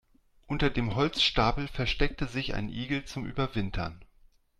[0.47, 4.03] Unter dem Holzstapel versteckte sich ein Igel zum Überwintern.